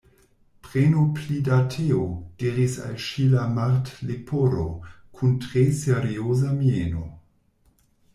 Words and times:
"Prenu 0.67 1.01
pli 1.17 1.35
da 1.47 1.57
teo," 1.73 1.99
diris 2.43 2.77
al 2.87 2.95
ŝi 3.07 3.25
la 3.33 3.43
Martleporo, 3.57 4.65
kun 5.19 5.37
tre 5.45 5.63
serioza 5.83 6.55
mieno. 6.63 7.05